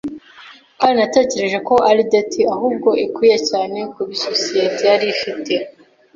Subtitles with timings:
[0.79, 5.53] Kandi natekereje ko ari ditty ahubwo ikwiye cyane kubisosiyete yari ifite